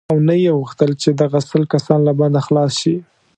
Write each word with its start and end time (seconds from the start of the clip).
او 0.11 0.17
نه 0.27 0.35
یې 0.43 0.51
غوښتل 0.59 0.91
چې 1.01 1.09
دغه 1.21 1.39
سل 1.49 1.63
کسان 1.73 1.99
له 2.07 2.13
بنده 2.19 2.41
خلاص 2.47 2.71
شي. 2.81 2.95